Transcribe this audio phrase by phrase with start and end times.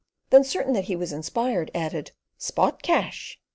[0.31, 2.09] Then, certain that he was inspired, added,
[2.39, 3.39] "Spot Cash!"